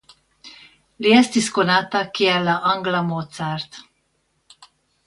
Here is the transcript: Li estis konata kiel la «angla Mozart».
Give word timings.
Li 1.05 1.11
estis 1.17 1.49
konata 1.57 2.03
kiel 2.17 2.49
la 2.51 2.57
«angla 2.73 3.05
Mozart». 3.13 3.81